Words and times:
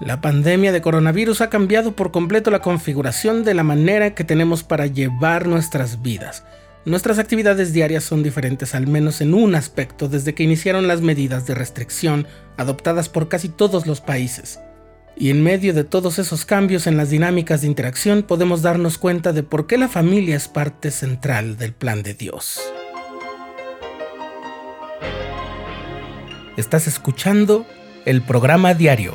La 0.00 0.20
pandemia 0.20 0.72
de 0.72 0.80
coronavirus 0.80 1.42
ha 1.42 1.50
cambiado 1.50 1.94
por 1.94 2.10
completo 2.10 2.50
la 2.50 2.60
configuración 2.60 3.44
de 3.44 3.54
la 3.54 3.62
manera 3.62 4.14
que 4.14 4.24
tenemos 4.24 4.64
para 4.64 4.86
llevar 4.86 5.46
nuestras 5.46 6.02
vidas. 6.02 6.44
Nuestras 6.84 7.20
actividades 7.20 7.72
diarias 7.72 8.02
son 8.02 8.24
diferentes 8.24 8.74
al 8.74 8.88
menos 8.88 9.20
en 9.20 9.34
un 9.34 9.54
aspecto 9.54 10.08
desde 10.08 10.34
que 10.34 10.42
iniciaron 10.42 10.88
las 10.88 11.00
medidas 11.00 11.46
de 11.46 11.54
restricción 11.54 12.26
adoptadas 12.56 13.08
por 13.08 13.28
casi 13.28 13.48
todos 13.48 13.86
los 13.86 14.00
países. 14.00 14.58
Y 15.16 15.30
en 15.30 15.42
medio 15.44 15.74
de 15.74 15.84
todos 15.84 16.18
esos 16.18 16.44
cambios 16.44 16.88
en 16.88 16.96
las 16.96 17.10
dinámicas 17.10 17.60
de 17.60 17.68
interacción 17.68 18.24
podemos 18.24 18.62
darnos 18.62 18.98
cuenta 18.98 19.32
de 19.32 19.44
por 19.44 19.68
qué 19.68 19.78
la 19.78 19.88
familia 19.88 20.34
es 20.34 20.48
parte 20.48 20.90
central 20.90 21.56
del 21.56 21.72
plan 21.74 22.02
de 22.02 22.14
Dios. 22.14 22.60
Estás 26.56 26.88
escuchando 26.88 27.64
el 28.04 28.22
programa 28.22 28.74
diario 28.74 29.14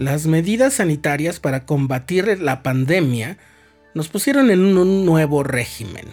Las 0.00 0.26
medidas 0.26 0.72
sanitarias 0.72 1.40
para 1.40 1.66
combatir 1.66 2.40
la 2.40 2.62
pandemia 2.62 3.36
nos 3.92 4.08
pusieron 4.08 4.50
en 4.50 4.60
un 4.78 5.04
nuevo 5.04 5.42
régimen, 5.42 6.06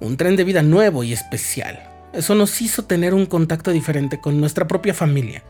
un 0.00 0.16
tren 0.16 0.36
de 0.36 0.44
vida 0.44 0.62
nuevo 0.62 1.04
y 1.04 1.12
especial. 1.12 1.86
Eso 2.14 2.34
nos 2.34 2.62
hizo 2.62 2.86
tener 2.86 3.12
un 3.12 3.26
contacto 3.26 3.72
diferente 3.72 4.22
con 4.22 4.40
nuestra 4.40 4.66
propia 4.66 4.94
familia. 4.94 5.42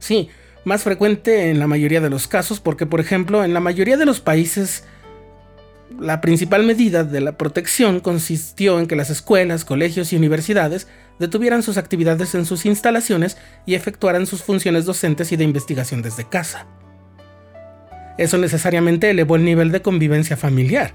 Sí, 0.00 0.30
más 0.64 0.82
frecuente 0.82 1.48
en 1.48 1.60
la 1.60 1.68
mayoría 1.68 2.00
de 2.00 2.10
los 2.10 2.26
casos 2.26 2.58
porque, 2.58 2.86
por 2.86 2.98
ejemplo, 2.98 3.44
en 3.44 3.54
la 3.54 3.60
mayoría 3.60 3.96
de 3.96 4.04
los 4.04 4.20
países 4.20 4.82
la 6.00 6.20
principal 6.20 6.64
medida 6.64 7.04
de 7.04 7.20
la 7.20 7.38
protección 7.38 8.00
consistió 8.00 8.80
en 8.80 8.88
que 8.88 8.96
las 8.96 9.10
escuelas, 9.10 9.64
colegios 9.64 10.12
y 10.12 10.16
universidades 10.16 10.88
detuvieran 11.20 11.62
sus 11.62 11.76
actividades 11.76 12.34
en 12.34 12.46
sus 12.46 12.66
instalaciones 12.66 13.36
y 13.64 13.76
efectuaran 13.76 14.26
sus 14.26 14.42
funciones 14.42 14.86
docentes 14.86 15.30
y 15.30 15.36
de 15.36 15.44
investigación 15.44 16.02
desde 16.02 16.28
casa. 16.28 16.66
Eso 18.18 18.38
necesariamente 18.38 19.10
elevó 19.10 19.36
el 19.36 19.44
nivel 19.44 19.72
de 19.72 19.82
convivencia 19.82 20.36
familiar. 20.36 20.92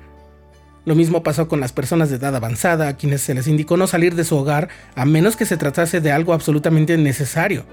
Lo 0.84 0.96
mismo 0.96 1.22
pasó 1.22 1.48
con 1.48 1.60
las 1.60 1.74
personas 1.74 2.10
de 2.10 2.16
edad 2.16 2.36
avanzada, 2.36 2.88
a 2.88 2.98
quienes 2.98 3.22
se 3.22 3.36
les 3.36 3.48
indicó 3.48 3.78
no 3.78 3.86
salir 3.86 4.16
de 4.16 4.24
su 4.24 4.36
hogar 4.36 4.70
a 4.96 5.06
menos 5.06 5.36
que 5.36 5.46
se 5.46 5.58
tratase 5.58 6.02
de 6.02 6.12
algo 6.12 6.34
absolutamente 6.34 6.98
necesario. 6.98 7.66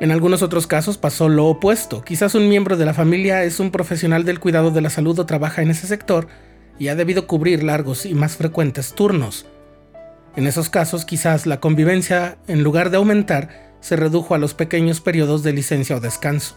En 0.00 0.10
algunos 0.10 0.42
otros 0.42 0.66
casos 0.66 0.98
pasó 0.98 1.28
lo 1.28 1.46
opuesto. 1.46 2.02
Quizás 2.02 2.34
un 2.34 2.48
miembro 2.48 2.76
de 2.76 2.86
la 2.86 2.94
familia 2.94 3.44
es 3.44 3.60
un 3.60 3.70
profesional 3.70 4.24
del 4.24 4.40
cuidado 4.40 4.70
de 4.70 4.80
la 4.80 4.90
salud 4.90 5.18
o 5.18 5.26
trabaja 5.26 5.62
en 5.62 5.70
ese 5.70 5.86
sector 5.86 6.26
y 6.78 6.88
ha 6.88 6.96
debido 6.96 7.26
cubrir 7.26 7.62
largos 7.62 8.06
y 8.06 8.14
más 8.14 8.36
frecuentes 8.36 8.94
turnos. 8.94 9.46
En 10.36 10.46
esos 10.46 10.70
casos 10.70 11.04
quizás 11.04 11.46
la 11.46 11.60
convivencia, 11.60 12.38
en 12.48 12.62
lugar 12.62 12.90
de 12.90 12.96
aumentar, 12.96 13.76
se 13.80 13.94
redujo 13.94 14.34
a 14.34 14.38
los 14.38 14.54
pequeños 14.54 15.00
periodos 15.00 15.42
de 15.42 15.52
licencia 15.52 15.96
o 15.96 16.00
descanso. 16.00 16.56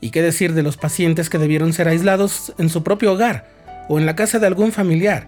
¿Y 0.00 0.10
qué 0.10 0.22
decir 0.22 0.54
de 0.54 0.62
los 0.62 0.76
pacientes 0.76 1.28
que 1.28 1.38
debieron 1.38 1.72
ser 1.72 1.88
aislados 1.88 2.54
en 2.58 2.68
su 2.68 2.82
propio 2.82 3.12
hogar 3.12 3.50
o 3.88 3.98
en 3.98 4.06
la 4.06 4.14
casa 4.14 4.38
de 4.38 4.46
algún 4.46 4.70
familiar, 4.70 5.26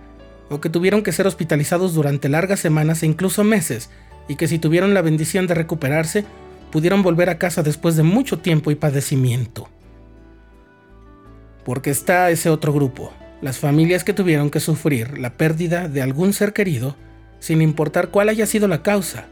o 0.51 0.61
que 0.61 0.69
tuvieron 0.69 1.03
que 1.03 1.13
ser 1.13 1.27
hospitalizados 1.27 1.95
durante 1.95 2.29
largas 2.29 2.61
semanas 2.61 3.03
e 3.03 3.07
incluso 3.07 3.43
meses, 3.43 3.91
y 4.29 4.37
que 4.37 4.49
si 4.49 4.59
tuvieron 4.59 4.95
la 4.95 5.03
bendición 5.03 5.47
de 5.47 5.55
recuperarse, 5.55 6.25
pudieron 6.71 7.03
volver 7.03 7.31
a 7.31 7.39
casa 7.39 7.63
después 7.63 7.97
de 7.97 8.03
mucho 8.03 8.39
tiempo 8.39 8.71
y 8.71 8.75
padecimiento? 8.75 9.69
Porque 11.65 11.91
está 11.91 12.31
ese 12.31 12.51
otro 12.51 12.73
grupo, 12.73 13.13
las 13.41 13.59
familias 13.59 14.05
que 14.05 14.13
tuvieron 14.13 14.51
que 14.51 14.61
sufrir 14.61 15.19
la 15.19 15.31
pérdida 15.31 15.89
de 15.89 16.03
algún 16.03 16.33
ser 16.33 16.53
querido, 16.53 16.97
sin 17.39 17.63
importar 17.63 18.09
cuál 18.09 18.29
haya 18.29 18.45
sido 18.47 18.69
la 18.69 18.83
causa. 18.83 19.25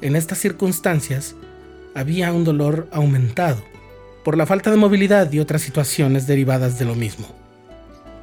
En 0.00 0.16
estas 0.16 0.38
circunstancias, 0.38 1.36
había 1.94 2.32
un 2.32 2.44
dolor 2.44 2.88
aumentado 2.90 3.62
por 4.24 4.36
la 4.36 4.46
falta 4.46 4.70
de 4.70 4.76
movilidad 4.76 5.30
y 5.30 5.38
otras 5.38 5.62
situaciones 5.62 6.26
derivadas 6.26 6.78
de 6.78 6.86
lo 6.86 6.94
mismo. 6.94 7.26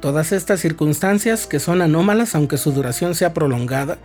Todas 0.00 0.32
estas 0.32 0.60
circunstancias, 0.60 1.46
que 1.46 1.60
son 1.60 1.80
anómalas 1.80 2.34
aunque 2.34 2.58
su 2.58 2.72
duración 2.72 3.14
sea 3.14 3.32
prolongada, 3.32 3.98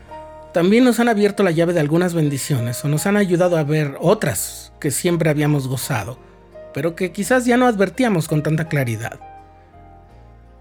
también 0.53 0.83
nos 0.83 0.99
han 0.99 1.09
abierto 1.09 1.43
la 1.43 1.51
llave 1.51 1.73
de 1.73 1.79
algunas 1.79 2.13
bendiciones 2.13 2.85
o 2.85 2.87
nos 2.87 3.05
han 3.07 3.17
ayudado 3.17 3.57
a 3.57 3.63
ver 3.63 3.95
otras 3.99 4.71
que 4.79 4.91
siempre 4.91 5.29
habíamos 5.29 5.67
gozado, 5.67 6.19
pero 6.73 6.95
que 6.95 7.11
quizás 7.11 7.45
ya 7.45 7.57
no 7.57 7.65
advertíamos 7.65 8.27
con 8.27 8.43
tanta 8.43 8.69
claridad. 8.69 9.19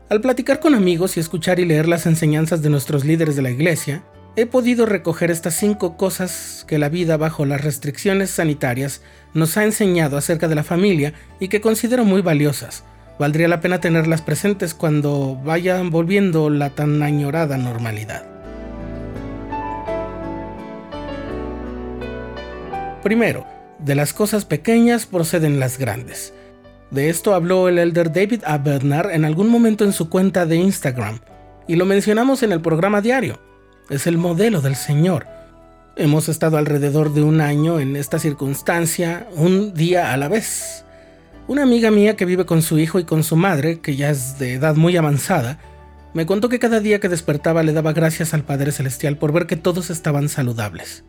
Al 0.09 0.21
platicar 0.21 0.61
con 0.61 0.75
amigos 0.75 1.17
y 1.17 1.21
escuchar 1.21 1.61
y 1.61 1.67
leer 1.67 1.87
las 1.87 2.07
enseñanzas 2.07 2.63
de 2.63 2.71
nuestros 2.71 3.05
líderes 3.05 3.37
de 3.37 3.43
la 3.43 3.51
iglesia, 3.51 4.03
he 4.37 4.45
podido 4.45 4.85
recoger 4.85 5.31
estas 5.31 5.55
cinco 5.55 5.97
cosas 5.97 6.65
que 6.69 6.79
la 6.79 6.91
vida 6.91 7.17
bajo 7.17 7.47
las 7.47 7.63
restricciones 7.63 8.31
sanitarias 8.31 9.01
nos 9.33 9.57
ha 9.57 9.65
enseñado 9.65 10.19
acerca 10.19 10.47
de 10.47 10.55
la 10.55 10.63
familia 10.63 11.15
y 11.41 11.49
que 11.49 11.63
considero 11.63 12.05
muy 12.05 12.21
valiosas. 12.21 12.85
Valdría 13.19 13.49
la 13.49 13.63
pena 13.63 13.81
tenerlas 13.81 14.21
presentes 14.21 14.75
cuando 14.75 15.41
vayan 15.43 15.89
volviendo 15.89 16.51
la 16.51 16.69
tan 16.71 17.03
añorada 17.03 17.57
normalidad. 17.57 18.25
Primero, 23.03 23.47
de 23.79 23.95
las 23.95 24.13
cosas 24.13 24.45
pequeñas 24.45 25.07
proceden 25.07 25.59
las 25.59 25.79
grandes. 25.79 26.35
De 26.91 27.09
esto 27.09 27.35
habló 27.35 27.69
el 27.69 27.79
elder 27.79 28.13
David 28.13 28.43
A. 28.45 28.61
en 29.13 29.25
algún 29.25 29.49
momento 29.49 29.85
en 29.85 29.95
su 29.95 30.11
cuenta 30.11 30.45
de 30.45 30.57
Instagram, 30.57 31.21
y 31.67 31.77
lo 31.77 31.87
mencionamos 31.87 32.43
en 32.43 32.53
el 32.53 32.61
programa 32.61 33.01
diario 33.01 33.41
es 33.91 34.07
el 34.07 34.19
modelo 34.19 34.61
del 34.61 34.77
Señor. 34.77 35.27
Hemos 35.97 36.29
estado 36.29 36.59
alrededor 36.59 37.15
de 37.15 37.23
un 37.23 37.41
año 37.41 37.79
en 37.81 37.97
esta 37.97 38.19
circunstancia, 38.19 39.29
un 39.35 39.75
día 39.75 40.13
a 40.13 40.17
la 40.17 40.29
vez. 40.29 40.85
Una 41.49 41.63
amiga 41.63 41.91
mía 41.91 42.17
que 42.17 42.25
vive 42.25 42.45
con 42.45 42.63
su 42.63 42.79
hijo 42.79 42.99
y 42.99 43.05
con 43.05 43.23
su 43.23 43.37
madre, 43.37 43.79
que 43.81 43.97
ya 43.97 44.11
es 44.11 44.39
de 44.39 44.55
edad 44.55 44.75
muy 44.75 44.97
avanzada, 44.97 45.59
me 46.13 46.27
contó 46.27 46.49
que 46.49 46.59
cada 46.59 46.81
día 46.81 46.99
que 46.99 47.09
despertaba 47.09 47.63
le 47.63 47.73
daba 47.73 47.93
gracias 47.93 48.35
al 48.35 48.43
Padre 48.43 48.73
Celestial 48.73 49.17
por 49.17 49.33
ver 49.33 49.47
que 49.47 49.57
todos 49.57 49.91
estaban 49.91 50.29
saludables. 50.29 51.05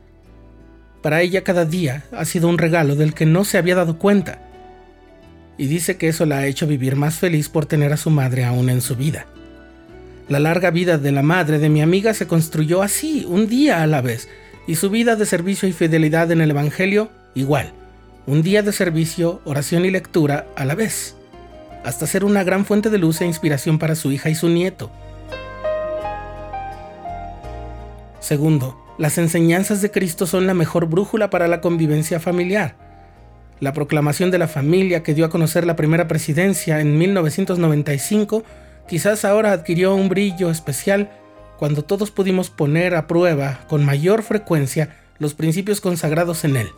Para 1.02 1.22
ella 1.22 1.44
cada 1.44 1.66
día 1.66 2.04
ha 2.12 2.26
sido 2.26 2.48
un 2.50 2.58
regalo 2.58 2.96
del 2.96 3.14
que 3.14 3.26
no 3.26 3.44
se 3.46 3.58
había 3.58 3.76
dado 3.76 3.98
cuenta. 3.98 4.42
Y 5.58 5.68
dice 5.68 5.98
que 5.98 6.10
eso 6.10 6.26
la 6.26 6.40
ha 6.40 6.46
hecho 6.46 6.68
vivir 6.68 6.96
más 6.96 7.16
feliz 7.16 7.50
por 7.50 7.66
tener 7.66 7.94
a 7.94 7.98
su 7.98 8.10
madre 8.10 8.46
aún 8.46 8.70
en 8.70 8.82
su 8.82 8.96
vida. 8.96 9.26
La 10.30 10.42
larga 10.42 10.72
vida 10.72 10.98
de 10.98 11.14
la 11.14 11.22
madre 11.22 11.58
de 11.58 11.70
mi 11.70 11.82
amiga 11.82 12.14
se 12.14 12.28
construyó 12.28 12.82
así, 12.82 13.26
un 13.30 13.48
día 13.48 13.82
a 13.82 13.88
la 13.88 14.02
vez, 14.02 14.28
y 14.68 14.76
su 14.76 14.90
vida 14.90 15.16
de 15.16 15.26
servicio 15.26 15.70
y 15.70 15.72
fidelidad 15.72 16.30
en 16.32 16.42
el 16.42 16.52
Evangelio 16.52 17.10
igual, 17.34 17.72
un 18.26 18.42
día 18.42 18.62
de 18.62 18.74
servicio, 18.74 19.40
oración 19.46 19.86
y 19.86 19.92
lectura 19.92 20.46
a 20.58 20.66
la 20.66 20.76
vez, 20.76 21.16
hasta 21.86 22.08
ser 22.08 22.26
una 22.26 22.44
gran 22.44 22.66
fuente 22.66 22.90
de 22.90 22.98
luz 22.98 23.22
e 23.22 23.26
inspiración 23.26 23.80
para 23.80 23.96
su 23.96 24.12
hija 24.12 24.30
y 24.30 24.36
su 24.36 24.50
nieto. 24.50 24.92
Segundo, 28.20 28.78
las 28.98 29.18
enseñanzas 29.18 29.82
de 29.82 29.92
Cristo 29.92 30.28
son 30.28 30.46
la 30.46 30.54
mejor 30.54 30.88
brújula 30.88 31.30
para 31.30 31.48
la 31.48 31.62
convivencia 31.62 32.20
familiar. 32.20 32.76
La 33.62 33.72
proclamación 33.72 34.30
de 34.30 34.40
la 34.40 34.50
familia 34.50 35.04
que 35.04 35.14
dio 35.14 35.24
a 35.24 35.30
conocer 35.30 35.66
la 35.66 35.78
primera 35.78 36.10
presidencia 36.10 36.82
en 36.82 36.98
1995 36.98 38.44
Quizás 38.88 39.26
ahora 39.26 39.52
adquirió 39.52 39.96
un 39.96 40.10
brillo 40.10 40.50
especial 40.50 41.12
cuando 41.58 41.84
todos 41.84 42.12
pudimos 42.12 42.50
poner 42.50 42.96
a 42.96 43.08
prueba 43.08 43.60
con 43.68 43.84
mayor 43.84 44.24
frecuencia 44.24 44.96
los 45.20 45.34
principios 45.34 45.82
consagrados 45.82 46.46
en 46.46 46.56
él. 46.56 46.70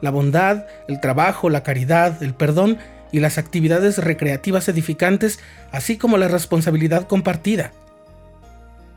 La 0.00 0.10
bondad, 0.10 0.66
el 0.88 1.00
trabajo, 1.00 1.50
la 1.50 1.62
caridad, 1.62 2.22
el 2.22 2.34
perdón 2.34 2.78
y 3.12 3.20
las 3.20 3.38
actividades 3.38 3.98
recreativas 3.98 4.68
edificantes, 4.68 5.40
así 5.72 5.96
como 5.96 6.18
la 6.18 6.28
responsabilidad 6.28 7.06
compartida. 7.06 7.72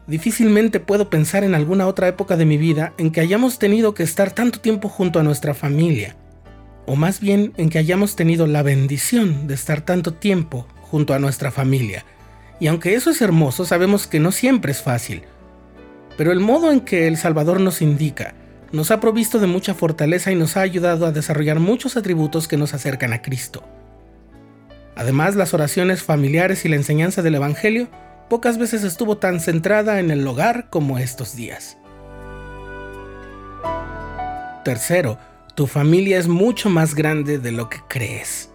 Difícilmente 0.08 0.80
puedo 0.80 1.10
pensar 1.10 1.44
en 1.44 1.56
alguna 1.56 1.88
otra 1.88 2.08
época 2.08 2.36
de 2.36 2.46
mi 2.46 2.58
vida 2.58 2.94
en 2.98 3.12
que 3.12 3.22
hayamos 3.22 3.60
tenido 3.60 3.94
que 3.94 4.04
estar 4.04 4.32
tanto 4.32 4.60
tiempo 4.60 4.90
junto 4.90 5.20
a 5.20 5.24
nuestra 5.24 5.54
familia, 5.54 6.16
o 6.86 6.96
más 6.96 7.20
bien 7.20 7.54
en 7.58 7.70
que 7.70 7.78
hayamos 7.78 8.16
tenido 8.16 8.48
la 8.48 8.64
bendición 8.64 9.48
de 9.48 9.54
estar 9.54 9.82
tanto 9.82 10.14
tiempo 10.16 10.68
junto 10.82 11.14
a 11.14 11.20
nuestra 11.20 11.52
familia, 11.52 12.04
y 12.60 12.68
aunque 12.68 12.96
eso 12.96 13.10
es 13.10 13.22
hermoso, 13.22 13.66
sabemos 13.66 14.08
que 14.08 14.20
no 14.20 14.32
siempre 14.32 14.72
es 14.72 14.82
fácil. 14.82 15.24
Pero 16.18 16.32
el 16.32 16.40
modo 16.40 16.72
en 16.72 16.82
que 16.82 17.08
El 17.08 17.18
Salvador 17.18 17.62
nos 17.62 17.82
indica, 17.82 18.34
nos 18.72 18.92
ha 18.92 19.00
provisto 19.00 19.40
de 19.40 19.48
mucha 19.48 19.74
fortaleza 19.74 20.32
y 20.32 20.36
nos 20.36 20.58
ha 20.58 20.62
ayudado 20.62 21.06
a 21.06 21.12
desarrollar 21.12 21.60
muchos 21.60 21.96
atributos 21.98 22.48
que 22.48 22.58
nos 22.58 22.74
acercan 22.74 23.14
a 23.14 23.22
Cristo. 23.22 23.64
Además, 24.96 25.36
las 25.36 25.54
oraciones 25.54 26.04
familiares 26.04 26.66
y 26.66 26.70
la 26.70 26.76
enseñanza 26.76 27.22
del 27.22 27.36
Evangelio 27.36 27.88
pocas 28.30 28.58
veces 28.58 28.84
estuvo 28.84 29.18
tan 29.18 29.40
centrada 29.40 30.00
en 30.00 30.12
el 30.12 30.28
hogar 30.28 30.70
como 30.70 31.00
estos 31.00 31.36
días. 31.36 31.78
Tercero, 34.66 35.18
tu 35.56 35.68
familia 35.68 36.20
es 36.20 36.28
mucho 36.28 36.70
más 36.70 36.94
grande 36.94 37.40
de 37.40 37.52
lo 37.54 37.70
que 37.70 37.80
crees. 37.88 38.50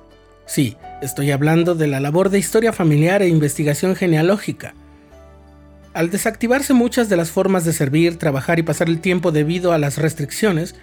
Sí, 0.47 0.77
estoy 1.01 1.31
hablando 1.31 1.75
de 1.75 1.87
la 1.87 2.01
labor 2.01 2.29
de 2.29 2.39
historia 2.39 2.73
familiar 2.73 3.23
e 3.23 3.29
investigación 3.29 3.97
genealógica. 3.97 4.75
Al 5.95 6.11
desactivarse 6.11 6.75
muchas 6.75 7.09
de 7.09 7.17
las 7.17 7.31
formas 7.31 7.65
de 7.65 7.73
servir, 7.73 8.19
trabajar 8.19 8.59
y 8.59 8.63
pasar 8.63 8.89
el 8.89 9.01
tiempo 9.01 9.33
debido 9.33 9.73
a 9.73 9.79
las 9.79 9.97
restricciones, 9.97 10.75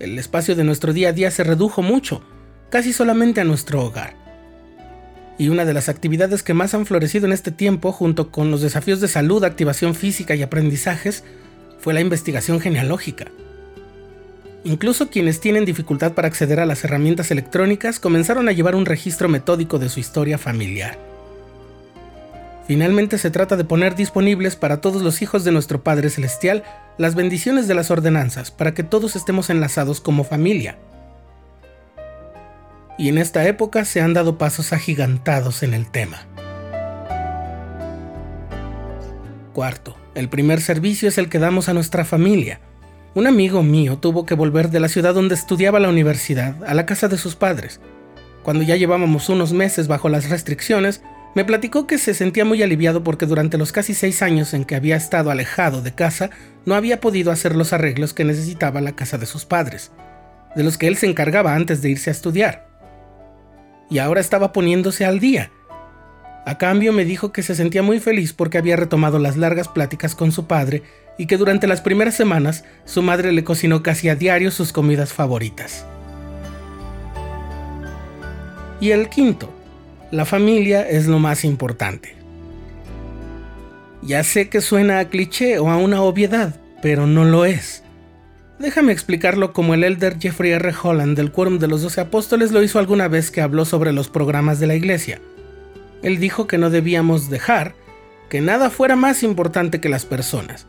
el 0.00 0.18
espacio 0.18 0.56
de 0.56 0.64
nuestro 0.64 0.92
día 0.92 1.10
a 1.10 1.12
día 1.12 1.30
se 1.30 1.44
redujo 1.44 1.82
mucho, 1.82 2.22
casi 2.70 2.92
solamente 2.92 3.40
a 3.40 3.44
nuestro 3.44 3.84
hogar. 3.84 4.14
Y 5.38 5.50
una 5.50 5.64
de 5.64 5.74
las 5.74 5.88
actividades 5.88 6.42
que 6.42 6.54
más 6.54 6.74
han 6.74 6.86
florecido 6.86 7.26
en 7.26 7.32
este 7.32 7.50
tiempo, 7.50 7.92
junto 7.92 8.30
con 8.30 8.50
los 8.50 8.62
desafíos 8.62 9.00
de 9.00 9.08
salud, 9.08 9.44
activación 9.44 9.94
física 9.94 10.34
y 10.34 10.42
aprendizajes, 10.42 11.22
fue 11.78 11.94
la 11.94 12.00
investigación 12.00 12.58
genealógica. 12.58 13.26
Incluso 14.66 15.10
quienes 15.10 15.38
tienen 15.38 15.64
dificultad 15.64 16.14
para 16.14 16.26
acceder 16.26 16.58
a 16.58 16.66
las 16.66 16.82
herramientas 16.82 17.30
electrónicas 17.30 18.00
comenzaron 18.00 18.48
a 18.48 18.52
llevar 18.52 18.74
un 18.74 18.84
registro 18.84 19.28
metódico 19.28 19.78
de 19.78 19.88
su 19.88 20.00
historia 20.00 20.38
familiar. 20.38 20.98
Finalmente 22.66 23.16
se 23.18 23.30
trata 23.30 23.56
de 23.56 23.62
poner 23.62 23.94
disponibles 23.94 24.56
para 24.56 24.80
todos 24.80 25.02
los 25.02 25.22
hijos 25.22 25.44
de 25.44 25.52
nuestro 25.52 25.84
Padre 25.84 26.10
Celestial 26.10 26.64
las 26.98 27.14
bendiciones 27.14 27.68
de 27.68 27.76
las 27.76 27.92
ordenanzas 27.92 28.50
para 28.50 28.74
que 28.74 28.82
todos 28.82 29.14
estemos 29.14 29.50
enlazados 29.50 30.00
como 30.00 30.24
familia. 30.24 30.76
Y 32.98 33.08
en 33.08 33.18
esta 33.18 33.46
época 33.46 33.84
se 33.84 34.00
han 34.00 34.14
dado 34.14 34.36
pasos 34.36 34.72
agigantados 34.72 35.62
en 35.62 35.74
el 35.74 35.88
tema. 35.88 36.26
Cuarto, 39.52 39.96
el 40.16 40.28
primer 40.28 40.60
servicio 40.60 41.08
es 41.08 41.18
el 41.18 41.28
que 41.28 41.38
damos 41.38 41.68
a 41.68 41.72
nuestra 41.72 42.04
familia. 42.04 42.58
Un 43.16 43.26
amigo 43.26 43.62
mío 43.62 43.96
tuvo 43.96 44.26
que 44.26 44.34
volver 44.34 44.68
de 44.68 44.78
la 44.78 44.90
ciudad 44.90 45.14
donde 45.14 45.34
estudiaba 45.34 45.80
la 45.80 45.88
universidad 45.88 46.62
a 46.66 46.74
la 46.74 46.84
casa 46.84 47.08
de 47.08 47.16
sus 47.16 47.34
padres. 47.34 47.80
Cuando 48.42 48.62
ya 48.62 48.76
llevábamos 48.76 49.30
unos 49.30 49.54
meses 49.54 49.88
bajo 49.88 50.10
las 50.10 50.28
restricciones, 50.28 51.00
me 51.34 51.46
platicó 51.46 51.86
que 51.86 51.96
se 51.96 52.12
sentía 52.12 52.44
muy 52.44 52.62
aliviado 52.62 53.02
porque 53.02 53.24
durante 53.24 53.56
los 53.56 53.72
casi 53.72 53.94
seis 53.94 54.20
años 54.20 54.52
en 54.52 54.66
que 54.66 54.74
había 54.74 54.96
estado 54.96 55.30
alejado 55.30 55.80
de 55.80 55.94
casa, 55.94 56.28
no 56.66 56.74
había 56.74 57.00
podido 57.00 57.32
hacer 57.32 57.56
los 57.56 57.72
arreglos 57.72 58.12
que 58.12 58.26
necesitaba 58.26 58.82
la 58.82 58.92
casa 58.92 59.16
de 59.16 59.24
sus 59.24 59.46
padres, 59.46 59.92
de 60.54 60.62
los 60.62 60.76
que 60.76 60.86
él 60.86 60.98
se 60.98 61.06
encargaba 61.06 61.54
antes 61.54 61.80
de 61.80 61.88
irse 61.88 62.10
a 62.10 62.12
estudiar. 62.12 62.68
Y 63.88 63.96
ahora 63.96 64.20
estaba 64.20 64.52
poniéndose 64.52 65.06
al 65.06 65.20
día. 65.20 65.50
A 66.46 66.58
cambio 66.58 66.92
me 66.92 67.04
dijo 67.04 67.32
que 67.32 67.42
se 67.42 67.56
sentía 67.56 67.82
muy 67.82 67.98
feliz 67.98 68.32
porque 68.32 68.56
había 68.56 68.76
retomado 68.76 69.18
las 69.18 69.36
largas 69.36 69.66
pláticas 69.66 70.14
con 70.14 70.30
su 70.30 70.46
padre 70.46 70.84
y 71.18 71.26
que 71.26 71.38
durante 71.38 71.66
las 71.66 71.80
primeras 71.80 72.14
semanas 72.14 72.62
su 72.84 73.02
madre 73.02 73.32
le 73.32 73.42
cocinó 73.42 73.82
casi 73.82 74.08
a 74.08 74.14
diario 74.14 74.52
sus 74.52 74.72
comidas 74.72 75.12
favoritas. 75.12 75.84
Y 78.80 78.92
el 78.92 79.08
quinto, 79.08 79.52
la 80.12 80.24
familia 80.24 80.88
es 80.88 81.08
lo 81.08 81.18
más 81.18 81.44
importante. 81.44 82.14
Ya 84.02 84.22
sé 84.22 84.48
que 84.48 84.60
suena 84.60 85.00
a 85.00 85.08
cliché 85.08 85.58
o 85.58 85.68
a 85.68 85.78
una 85.78 86.00
obviedad, 86.02 86.54
pero 86.80 87.08
no 87.08 87.24
lo 87.24 87.44
es. 87.44 87.82
Déjame 88.60 88.92
explicarlo 88.92 89.52
como 89.52 89.74
el 89.74 89.82
elder 89.82 90.16
Jeffrey 90.20 90.52
R. 90.52 90.72
Holland 90.80 91.16
del 91.16 91.32
Quórum 91.32 91.58
de 91.58 91.66
los 91.66 91.82
Doce 91.82 92.02
Apóstoles 92.02 92.52
lo 92.52 92.62
hizo 92.62 92.78
alguna 92.78 93.08
vez 93.08 93.32
que 93.32 93.40
habló 93.40 93.64
sobre 93.64 93.92
los 93.92 94.08
programas 94.08 94.60
de 94.60 94.68
la 94.68 94.76
iglesia. 94.76 95.20
Él 96.02 96.18
dijo 96.18 96.46
que 96.46 96.58
no 96.58 96.70
debíamos 96.70 97.30
dejar 97.30 97.74
que 98.28 98.40
nada 98.40 98.70
fuera 98.70 98.96
más 98.96 99.22
importante 99.22 99.80
que 99.80 99.88
las 99.88 100.04
personas, 100.04 100.66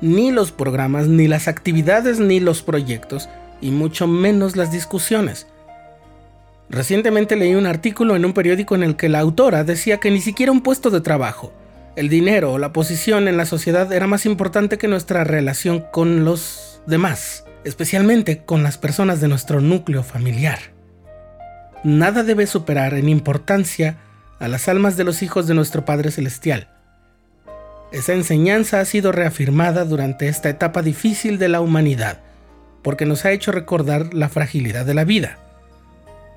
ni 0.00 0.30
los 0.30 0.52
programas, 0.52 1.08
ni 1.08 1.28
las 1.28 1.48
actividades, 1.48 2.20
ni 2.20 2.40
los 2.40 2.62
proyectos, 2.62 3.28
y 3.60 3.70
mucho 3.70 4.06
menos 4.06 4.56
las 4.56 4.72
discusiones. 4.72 5.46
Recientemente 6.70 7.36
leí 7.36 7.54
un 7.54 7.66
artículo 7.66 8.14
en 8.16 8.24
un 8.24 8.32
periódico 8.32 8.74
en 8.74 8.84
el 8.84 8.96
que 8.96 9.08
la 9.08 9.18
autora 9.18 9.64
decía 9.64 9.98
que 9.98 10.10
ni 10.10 10.20
siquiera 10.20 10.52
un 10.52 10.62
puesto 10.62 10.90
de 10.90 11.00
trabajo, 11.00 11.52
el 11.96 12.08
dinero 12.08 12.52
o 12.52 12.58
la 12.58 12.72
posición 12.72 13.26
en 13.26 13.36
la 13.36 13.46
sociedad 13.46 13.92
era 13.92 14.06
más 14.06 14.24
importante 14.24 14.78
que 14.78 14.86
nuestra 14.86 15.24
relación 15.24 15.84
con 15.92 16.24
los 16.24 16.80
demás, 16.86 17.44
especialmente 17.64 18.44
con 18.44 18.62
las 18.62 18.78
personas 18.78 19.20
de 19.20 19.28
nuestro 19.28 19.60
núcleo 19.60 20.04
familiar. 20.04 20.58
Nada 21.82 22.22
debe 22.22 22.46
superar 22.46 22.94
en 22.94 23.08
importancia 23.08 23.96
a 24.40 24.48
las 24.48 24.68
almas 24.68 24.96
de 24.96 25.04
los 25.04 25.22
hijos 25.22 25.46
de 25.46 25.54
nuestro 25.54 25.84
Padre 25.84 26.10
Celestial, 26.10 26.68
esa 27.92 28.14
enseñanza 28.14 28.80
ha 28.80 28.84
sido 28.84 29.12
reafirmada 29.12 29.84
durante 29.84 30.28
esta 30.28 30.48
etapa 30.48 30.82
difícil 30.82 31.38
de 31.38 31.48
la 31.48 31.60
humanidad, 31.60 32.20
porque 32.82 33.04
nos 33.04 33.24
ha 33.24 33.32
hecho 33.32 33.52
recordar 33.52 34.14
la 34.14 34.28
fragilidad 34.28 34.86
de 34.86 34.94
la 34.94 35.04
vida 35.04 35.38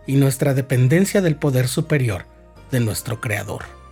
y 0.06 0.18
nuestra 0.18 0.54
dependencia 0.54 1.22
del 1.22 1.36
poder 1.36 1.68
superior 1.68 2.26
de 2.72 2.80
nuestro 2.80 3.22
Creador. 3.22 3.83